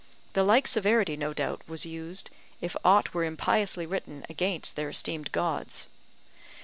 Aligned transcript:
The 0.33 0.41
like 0.43 0.67
severity, 0.67 1.15
no 1.15 1.31
doubt, 1.31 1.61
was 1.67 1.85
used, 1.85 2.31
if 2.59 2.75
aught 2.83 3.13
were 3.13 3.23
impiously 3.23 3.85
written 3.85 4.25
against 4.27 4.75
their 4.75 4.89
esteemed 4.89 5.31
gods. 5.31 5.85